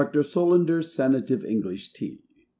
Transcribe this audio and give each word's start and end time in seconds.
]Dr. 0.01 0.23
SOLANDER's 0.23 0.91
SANATIVE 0.95 1.45
ENGLISH 1.45 1.93
TEA. 1.93 2.23